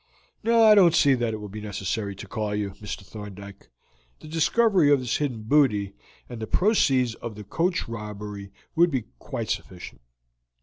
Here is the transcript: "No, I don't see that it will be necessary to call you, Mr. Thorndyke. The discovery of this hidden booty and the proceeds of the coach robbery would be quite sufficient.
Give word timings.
"No, 0.43 0.63
I 0.63 0.73
don't 0.73 0.95
see 0.95 1.13
that 1.13 1.31
it 1.31 1.37
will 1.37 1.45
be 1.47 1.61
necessary 1.61 2.15
to 2.15 2.27
call 2.27 2.55
you, 2.55 2.71
Mr. 2.81 3.05
Thorndyke. 3.05 3.69
The 4.19 4.27
discovery 4.27 4.89
of 4.91 4.99
this 4.99 5.17
hidden 5.17 5.43
booty 5.43 5.93
and 6.27 6.41
the 6.41 6.47
proceeds 6.47 7.13
of 7.13 7.35
the 7.35 7.43
coach 7.43 7.87
robbery 7.87 8.51
would 8.75 8.89
be 8.89 9.03
quite 9.19 9.51
sufficient. 9.51 10.01